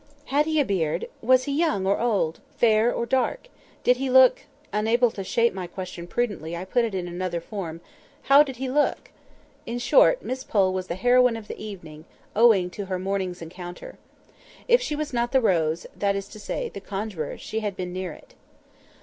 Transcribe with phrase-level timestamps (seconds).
[0.33, 3.49] "Had he a beard?" "Was he young, or old?" "Fair, or dark?"
[3.83, 8.55] "Did he look"—(unable to shape my question prudently, I put it in another form)—"How did
[8.55, 9.11] he look?"
[9.67, 13.99] In short, Miss Pole was the heroine of the evening, owing to her morning's encounter.
[14.67, 17.93] If she was not the rose (that is to say the conjuror) she had been
[17.93, 18.33] near it.